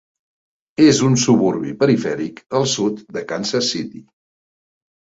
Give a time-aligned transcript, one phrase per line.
[0.85, 4.05] És un suburbi perifèric al sud de Kansas City.